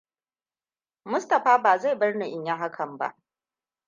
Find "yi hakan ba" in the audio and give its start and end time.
2.45-3.15